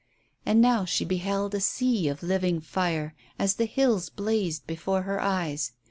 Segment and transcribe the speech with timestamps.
[0.47, 5.21] And now she beheld a sea of living fire as the hills blazed before her
[5.21, 5.73] eyes.